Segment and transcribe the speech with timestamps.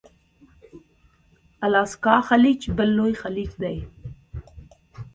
[1.65, 3.77] الاسکا خلیج بل لوی خلیج دی.